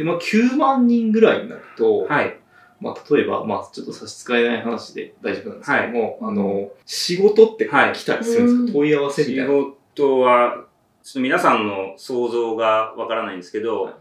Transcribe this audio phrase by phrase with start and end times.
[0.00, 2.38] で、まあ、9万人ぐらいになると、はい。
[2.80, 9.52] まあ、例えば、まあ、ちょっと差し支えない話で大丈夫なんですけども、はいあの、仕事ってはい来たりするんですか、うん問い合わせみ仕たいな。
[9.94, 10.64] 事は、
[11.02, 13.94] ちょっと皆さんの想像がわからないんですけど、はい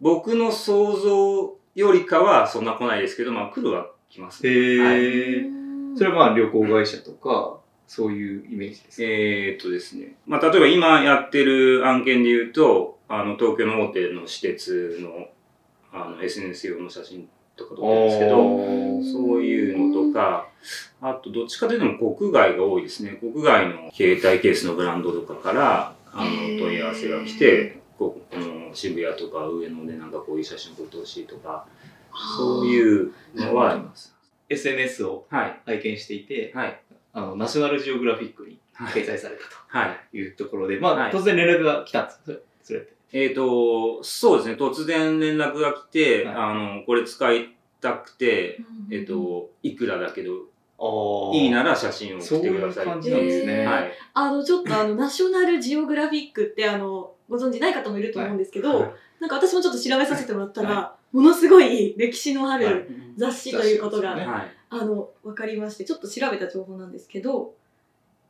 [0.00, 4.84] 僕の想像よりかはそんな来ないですけど、まあ来るは来ます、へね。
[4.84, 5.96] ー。
[5.96, 7.58] それはまあ、旅行会社とか、
[7.88, 10.14] そういうイメージですか、えーっとですね。
[10.26, 15.26] まあ、例えば今やってる案件で言うと、あの、東京の大手の私鉄の、
[15.92, 20.48] あの、SNS 用の写真とか撮ってるんですけど、そういうのとか、
[21.00, 23.12] あと、どっちかというと国外が多いですね。
[23.20, 31.66] 国外の携帯ケースのブランドとかから、あの、問い合わせが来て、ここの渋谷とか上野でなんかこういう写真撮ってほしいとか、
[32.36, 32.66] そうう。
[32.66, 34.14] いうのはあります。
[34.48, 35.60] SNS をはい。
[35.66, 36.80] 拝見していて、はい。
[37.12, 38.92] あの、ナショナルジオグラフィックにはい。
[38.92, 39.42] 掲載された
[39.78, 39.98] はい。
[40.12, 42.92] というところで、まあ、はい突然連絡が来たんですそれそれって。
[43.12, 44.54] えっ、と、そうですね。
[44.54, 48.58] 突然連絡が来て、はいあの、これ使いたくて、
[48.88, 50.32] うんえっ、、と、いくらだけど、
[50.80, 53.66] あいいなら写真を送ってくださいそういう感じなんですね。
[53.66, 53.92] はい。
[54.14, 64.52] あの、ちょっとあの、ナショナルジオグラフィックってあの、ご存知ない方もいると思うんですけど、はいなんか私もちょっと調べさせてもらったら、はものすごい歴史のあはいる雑誌ということが、ねはい。
[64.70, 67.54] あの、わかりまして、ちょっと調べた情報なんですけど、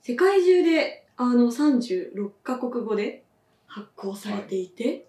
[0.00, 3.24] 世界中で、あの、36カ国語で
[3.68, 5.06] 発行されていて、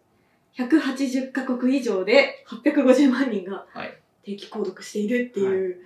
[0.55, 3.97] 180カ国以上で850万人がはい。
[4.23, 5.77] 定期購読しているっていう、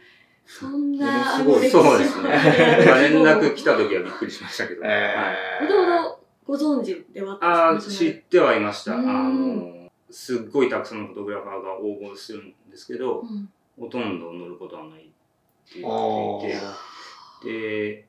[0.45, 1.69] そんな、すごい。
[1.69, 2.29] そうですね。
[3.09, 4.81] 連絡来た時はびっくりしましたけど。
[4.81, 4.91] はい。
[4.91, 8.05] えもともとご存知ではああ、ったんですか？
[8.05, 8.94] 知ってはいました。
[8.94, 9.59] あうん。
[9.85, 13.49] の、すっごいたくさんのフォトグラファーが応募するんですけど、うん。
[13.79, 18.05] ほとんど乗ることはないって言あっていて、で、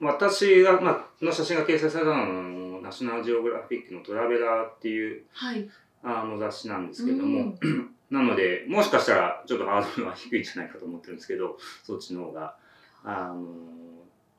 [0.00, 2.61] 私が、まあ、の写真が掲載されたのは、あの
[2.92, 5.66] ナショナルジオグラフィックのトラベラーっていうはい。
[6.04, 12.56] あの雑誌なんですけども、うん なので、もしかしたらちょっとハードルは低いんじゃないかと思ってるんですけど、そっちの方が、
[13.04, 13.46] あの、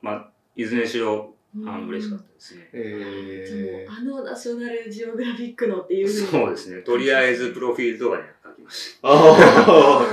[0.04, 1.33] まあ、いずれにしろ、
[1.66, 2.70] あの、嬉しかったですね。
[2.72, 6.83] えでもあのナショナルジオグラフィックのっていうそうですね。
[6.83, 10.06] とりあえずプロフィールとかに書きましあ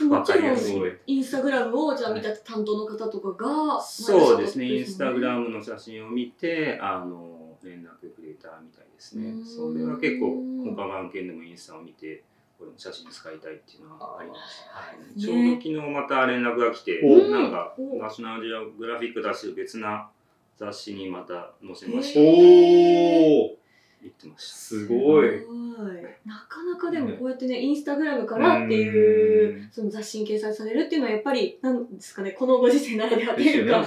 [0.00, 3.82] もちろんわかりやすいインスタグラムをじゃあ見た担当の方とかがた。
[3.82, 4.66] そうですね。
[4.66, 9.40] インスタグラムムの写真を見て、あの、連絡くれたみたいですねう。
[9.40, 12.24] んそれは結構、他の案件でもインスタを見て、
[12.58, 14.64] これも写真使いたいっていうのはあります。
[14.68, 20.10] はい、ちょうど昨日また連絡が来て、おなんか、おナショナルジオグラフィック出してる別な
[20.58, 22.20] 雑誌にまた載せましーた。
[22.20, 23.60] おー
[24.02, 24.56] 言ってました。
[24.56, 25.30] すごい。
[26.26, 33.84] なかなかでもこうやってねインスタグラムからっていううんその雑誌に掲載されるっていうのはやっぱりなんですかねこのご時世ならではっていうか。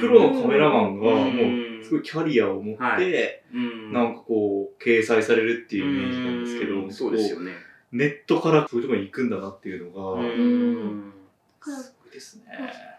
[0.00, 1.36] プロのカメラマンがうん。
[1.36, 3.92] もうすごいキャリアを持って、うん。
[3.92, 6.92] なんかこう、掲載されるっていうイメージなんですけど、うん。
[6.92, 7.52] そうですよね。
[7.92, 10.22] ネットからそういうところに行くんだなっていうのが、
[11.60, 12.44] すごいですね。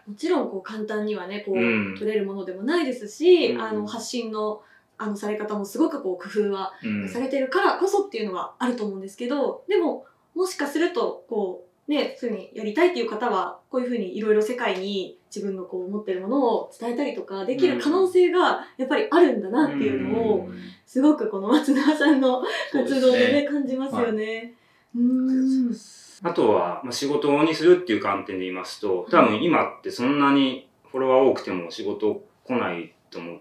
[0.06, 1.94] もちろんこう簡単にはねこう、うん。
[1.98, 3.60] 取れるものでもないですし、うん。
[3.60, 4.62] あの発信の
[4.98, 7.08] あのされ方もすごくこう工夫はうん。
[7.08, 20.54] されてるからこそっていうのはあると思うんですけどでももしかするとこうねそういうふうにやりたいっていう方はこういうふうにいろいろ世界に自分のこう持ってるものを伝えたりとかできる可能性がやっぱりあるんだなっていうのをうん。
[20.86, 22.42] すごくこの松永さんの
[22.72, 24.54] 活動でね感じますよね。
[24.94, 25.76] うーん。
[26.22, 33.40] あとは、まあ、仕事にするっていう観点で言いますと、多分今ってそんなにフォロワー多くても仕事来ないと思う、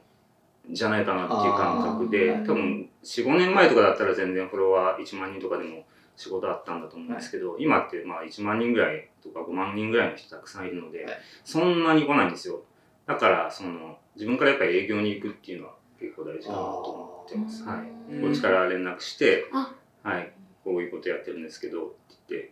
[0.71, 5.83] じゃないかなっていう感覚であー、多分4、5年前とかだったら全然フォロワー1万人とかでも
[6.17, 12.61] 仕事あったんだと思うんですけど、今ってまあ1万人ぐらいとか5万人ぐらいの人たくさんいるので、はいそんなに来ないんですよ。
[13.05, 17.63] だから、その、自分からやっぱり営業に行くっていうのは結構大事かなと思ってます。
[17.63, 18.13] はい。
[18.15, 19.73] うんこっちから連絡して、あ
[20.03, 20.31] はい、
[20.63, 21.95] こういうことやってるんですけど、って
[22.29, 22.51] 言って、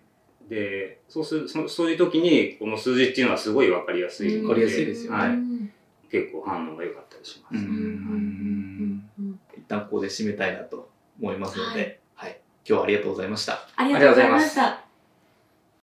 [0.49, 5.37] で、そうする、そそういう時に、この数字っていうのはすごいわかりやすいので、わかりやすいですよねはい。
[6.13, 7.55] うん結構反応が良かったりします。
[7.55, 7.69] うん
[9.17, 12.39] うん一旦ここで締めたいなと思いますのはで、はい。
[12.67, 13.67] 今日はありがとうございました。
[13.75, 14.82] ありがとうございました。